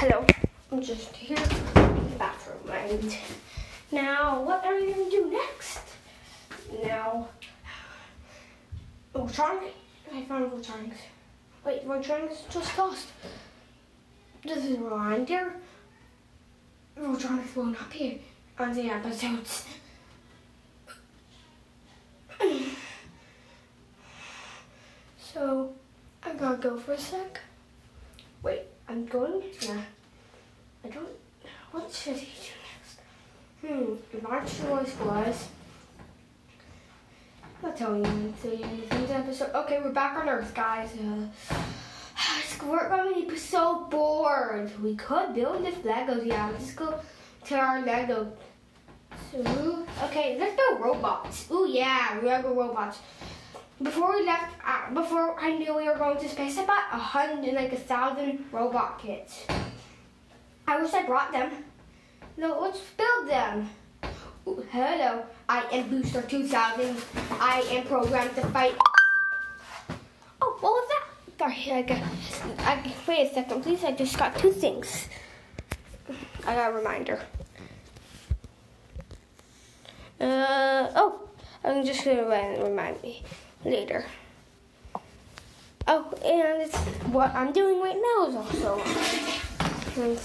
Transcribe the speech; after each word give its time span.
Hello. 0.00 0.24
I'm 0.72 0.80
just 0.80 1.14
here 1.14 1.36
in 1.36 1.44
the 2.10 2.16
bathroom. 2.18 2.70
And 2.72 3.14
now, 3.92 4.40
what 4.40 4.64
are 4.64 4.74
we 4.74 4.94
going 4.94 5.04
to 5.04 5.10
do 5.10 5.30
next? 5.30 5.80
Now, 6.82 7.28
Voltronic. 9.14 9.72
I 10.10 10.24
found 10.24 10.50
Voltronics. 10.52 11.02
Wait, 11.66 11.86
Voltronics 11.86 12.48
just 12.48 12.78
lost. 12.78 13.08
This 14.42 14.64
is 14.64 14.78
a 14.78 14.80
reminder. 14.80 15.52
Voltronics 16.98 17.54
will 17.54 17.66
not 17.66 17.82
appear 17.82 18.20
on 18.58 18.72
the 18.72 18.88
episodes. 18.88 19.66
So, 25.18 25.74
I 26.22 26.32
gotta 26.32 26.56
go 26.56 26.78
for 26.78 26.92
a 26.94 26.98
sec. 26.98 27.40
I'm 28.90 29.06
going? 29.06 29.40
Yeah. 29.60 29.80
I 30.84 30.88
don't. 30.88 31.08
What 31.70 31.92
should 31.92 32.16
he 32.16 32.26
do 32.26 32.54
next? 32.66 32.98
Hmm, 33.62 34.26
March 34.28 34.58
choice 34.58 34.96
was. 34.98 35.48
I'll 37.62 37.72
tell 37.72 37.96
you 37.96 38.02
anything. 38.02 38.88
This 38.90 39.10
episode. 39.12 39.54
Okay, 39.54 39.80
we're 39.80 39.92
back 39.92 40.16
on 40.18 40.28
Earth, 40.28 40.52
guys. 40.52 40.90
Uh, 40.98 41.54
we're 42.66 42.88
gonna 42.88 43.14
be 43.14 43.36
so 43.36 43.86
bored. 43.88 44.72
We 44.82 44.96
could 44.96 45.34
build 45.34 45.64
this 45.64 45.76
Legos. 45.76 46.26
Yeah, 46.26 46.50
let's 46.50 46.72
go 46.72 46.98
to 47.44 47.54
our 47.54 47.86
Lego. 47.86 48.32
So, 49.30 49.86
okay, 50.06 50.36
let's 50.36 50.56
build 50.56 50.80
robots. 50.80 51.48
Ooh, 51.52 51.68
yeah, 51.70 52.18
Lego 52.24 52.54
robots 52.54 52.98
before 53.82 54.12
we 54.12 54.26
left, 54.26 54.54
uh, 54.66 54.92
before 54.92 55.38
I 55.40 55.56
knew 55.56 55.74
we 55.74 55.88
were 55.88 55.96
going 55.96 56.18
to 56.18 56.28
space, 56.28 56.58
I 56.58 56.66
bought 56.66 56.84
a 56.92 56.98
hundred, 56.98 57.54
like 57.54 57.72
a 57.72 57.76
thousand 57.76 58.44
robot 58.52 58.98
kits. 58.98 59.46
I 60.66 60.80
wish 60.80 60.92
I 60.92 61.04
brought 61.04 61.32
them. 61.32 61.50
No, 62.36 62.60
let's 62.60 62.80
build 62.96 63.28
them. 63.28 63.70
Ooh, 64.46 64.64
hello, 64.70 65.24
I 65.48 65.64
am 65.72 65.88
Booster 65.88 66.22
2000. 66.22 66.96
I 67.32 67.60
am 67.70 67.86
programmed 67.86 68.34
to 68.36 68.46
fight. 68.48 68.74
Oh, 70.42 70.56
what 70.60 70.72
was 70.72 70.88
that? 70.88 71.38
Sorry, 71.38 71.72
I 71.72 71.82
got, 71.82 72.02
I, 72.60 72.94
wait 73.08 73.30
a 73.30 73.34
second, 73.34 73.62
please. 73.62 73.82
I 73.82 73.92
just 73.92 74.18
got 74.18 74.36
two 74.36 74.52
things. 74.52 75.08
I 76.46 76.54
got 76.54 76.72
a 76.72 76.74
reminder. 76.74 77.20
Uh, 80.20 80.90
oh, 80.96 81.28
I'm 81.64 81.84
just 81.84 82.04
gonna 82.04 82.24
remind 82.62 83.02
me 83.02 83.22
later. 83.64 84.04
Oh, 85.86 86.12
and 86.24 86.62
it's 86.62 86.76
what 87.08 87.34
I'm 87.34 87.52
doing 87.52 87.80
right 87.80 87.96
now 87.96 88.28
is 88.28 88.36
also. 88.36 88.80
And, 89.96 90.18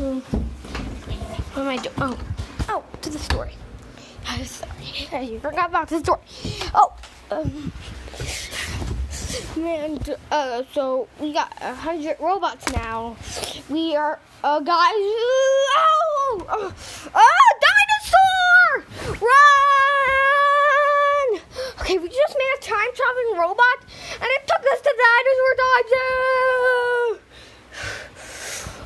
um, 0.00 0.20
what 1.52 1.62
am 1.62 1.68
I 1.68 1.76
doing? 1.76 1.94
Oh, 1.98 2.18
oh, 2.68 2.84
to 3.02 3.10
the 3.10 3.18
story. 3.18 3.52
I'm 4.26 4.44
sorry, 4.46 4.72
I 5.12 5.38
forgot 5.38 5.70
about 5.70 5.88
the 5.88 5.98
story. 6.00 6.20
Oh, 6.74 6.92
um, 7.30 7.72
man, 9.56 9.98
uh, 10.30 10.62
so 10.72 11.08
we 11.20 11.32
got 11.32 11.52
a 11.60 11.74
hundred 11.74 12.16
robots 12.20 12.70
now. 12.72 13.16
We 13.68 13.96
are, 13.96 14.20
uh, 14.44 14.60
guys. 14.60 14.76
Oh, 14.78 16.46
oh, 16.48 16.72
oh 17.14 17.58
dinosaur! 17.60 18.84
Run! 19.20 19.62
Okay, 21.80 21.98
we 21.98 22.08
just 22.08 22.36
made 22.38 22.54
a 22.58 22.60
time 22.62 22.92
traveling 22.94 23.38
robot, 23.38 23.84
and 24.14 24.28
it 24.30 24.46
took 24.46 24.64
us 24.72 24.80
to 24.80 24.94
dinosaur 24.96 25.54
time. 25.62 25.82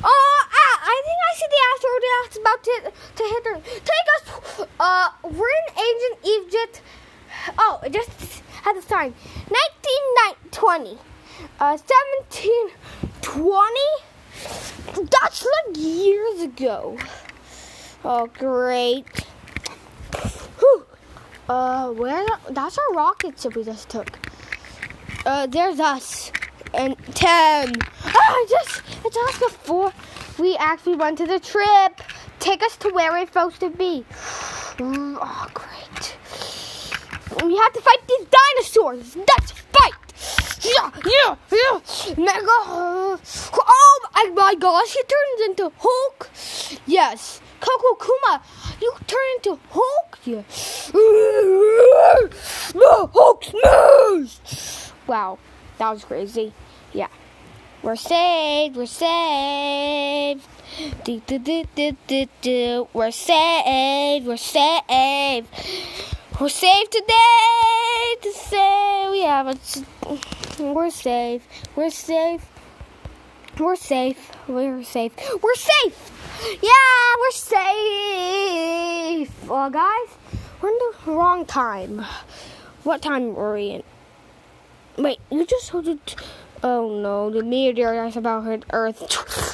Oh, 0.03 0.45
ah, 0.45 0.75
I 0.83 1.01
think 1.05 1.19
I 1.25 1.33
see 1.35 1.49
the 1.49 1.61
asteroid 1.73 2.03
that's 2.23 2.37
about 2.37 2.61
to, 2.63 2.75
to 3.15 3.23
hit 3.23 3.43
her. 3.47 3.57
Take 3.81 4.07
us. 4.15 4.66
Uh, 4.79 5.09
we're 5.23 5.31
in 5.31 5.77
ancient 5.77 6.19
Egypt. 6.25 6.81
Oh, 7.57 7.79
it 7.83 7.93
just 7.93 8.41
had 8.63 8.75
the 8.75 8.81
sign. 8.81 9.13
1920. 9.49 10.97
Uh, 11.59 11.77
1720. 11.77 13.79
That's 15.09 15.45
like 15.45 15.77
years 15.77 16.41
ago. 16.41 16.97
Oh, 18.03 18.27
great. 18.27 19.05
Uh, 21.49 21.91
where? 21.91 22.25
That's 22.49 22.77
our 22.77 22.93
rockets 22.93 23.43
that 23.43 23.55
we 23.55 23.63
just 23.63 23.87
took. 23.87 24.19
Uh, 25.25 25.47
there's 25.47 25.79
us 25.79 26.29
and 26.73 26.97
ten. 27.15 27.73
Oh, 28.05 28.47
just 28.49 28.81
it's 29.05 29.15
us 29.17 29.39
before 29.39 29.93
we 30.37 30.57
actually 30.57 30.97
went 30.97 31.17
to 31.19 31.25
the 31.25 31.39
trip. 31.39 32.01
Take 32.39 32.61
us 32.63 32.75
to 32.77 32.89
where 32.89 33.13
we're 33.13 33.25
supposed 33.25 33.61
to 33.61 33.69
be. 33.69 34.05
Oh, 35.19 35.47
great. 35.53 36.15
We 37.43 37.57
have 37.57 37.73
to 37.73 37.81
fight 37.81 38.07
these 38.07 38.25
dinosaurs. 38.27 39.15
Let's 39.15 39.51
fight. 39.51 39.93
Yeah, 40.63 40.91
yeah, 41.05 41.35
yeah. 41.51 41.79
Mega. 42.17 42.47
Oh 42.49 43.19
my 44.35 44.55
gosh, 44.55 44.93
he 44.93 45.01
turns 45.03 45.41
into 45.49 45.71
Hulk. 45.77 46.29
Yes. 46.85 47.41
Coco 47.59 47.95
Kuma, 47.95 48.41
you 48.81 48.93
turn 49.07 49.19
into 49.35 49.59
Hulk. 49.71 50.19
Yeah. 50.25 50.43
Hulk 53.13 53.43
smash! 53.43 54.91
Wow, 55.07 55.39
that 55.77 55.89
was 55.89 56.03
crazy. 56.03 56.53
Yeah. 56.93 57.07
We're 57.83 57.95
saved. 57.95 58.75
We're 58.75 58.85
saved. 58.85 60.41
Do, 60.77 61.19
do, 61.25 61.39
do, 61.39 61.63
do, 61.75 61.97
do, 62.05 62.27
do. 62.41 62.87
We're 62.93 63.09
saved. 63.09 64.27
We're 64.27 64.37
saved. 64.37 65.47
We're 66.39 66.49
saved 66.49 66.91
today. 66.91 68.15
To 68.21 68.31
say 68.31 69.07
we 69.09 69.23
have 69.23 69.47
a. 69.47 69.57
We're 70.61 70.91
safe. 70.91 71.41
We're 71.75 71.89
safe. 71.89 72.45
We're 73.57 73.75
safe. 73.75 74.31
We're 74.47 74.83
safe. 74.83 75.13
We're 75.41 75.55
safe. 75.55 76.11
Yeah, 76.61 77.15
we're 77.21 77.31
safe. 77.31 79.31
Well, 79.49 79.71
guys, 79.71 80.09
we're 80.61 80.69
in 80.69 80.77
the 80.77 80.93
wrong 81.11 81.47
time. 81.47 82.05
What 82.83 83.01
time 83.01 83.35
are 83.35 83.55
we 83.55 83.69
in? 83.69 83.83
Wait, 84.95 85.19
you 85.31 85.43
just 85.43 85.69
heard 85.69 85.87
it. 85.87 86.15
Oh 86.63 86.89
no, 86.89 87.29
the 87.29 87.43
meteor 87.43 88.09
about 88.15 88.45
hit 88.45 88.63
Earth. 88.73 89.01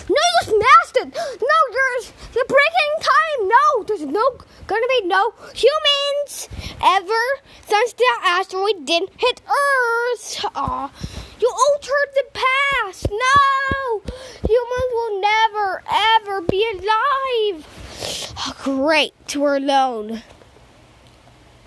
No, 0.10 0.16
you 0.16 0.42
smashed 0.44 0.96
it. 0.98 1.14
No, 1.14 1.58
you're 1.72 2.02
you're 2.34 2.46
breaking 2.46 2.94
time. 3.02 3.50
No, 3.50 3.84
there's 3.84 4.06
no 4.06 4.38
gonna 4.68 4.88
be 4.88 5.02
no 5.14 5.34
humans 5.54 6.50
ever 6.84 7.24
since 7.68 7.94
the 7.94 8.06
asteroid 8.24 8.86
didn't 8.86 9.12
hit 9.18 9.42
Earth. 9.48 10.46
Aw. 10.56 10.92
You 11.40 11.50
altered 11.68 12.10
the 12.16 12.26
past. 12.34 13.08
No! 13.12 14.02
Humans 14.48 14.92
will 14.98 15.22
never, 15.22 15.84
ever 16.16 16.42
be 16.42 16.66
alive. 16.74 18.34
Oh, 18.40 18.56
great. 18.64 19.14
We're 19.36 19.58
alone. 19.58 20.24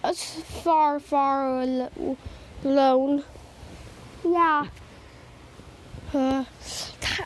That's 0.02 0.42
far, 0.42 0.98
far 0.98 1.60
alone. 2.64 3.24
Yeah. 4.24 4.66
Uh, 6.12 6.44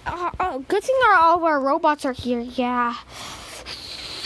uh, 0.06 0.58
good 0.58 0.82
thing 0.82 0.96
all 1.06 1.44
our 1.44 1.60
robots 1.60 2.04
are 2.04 2.12
here. 2.12 2.40
Yeah. 2.40 2.96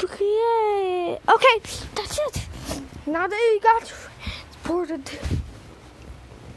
Okay. 0.03 1.19
Okay, 1.28 1.60
that's 1.94 2.19
it. 2.19 2.47
Now 3.06 3.28
that 3.28 3.37
you 3.37 3.60
got 3.60 3.93
transported 4.65 5.10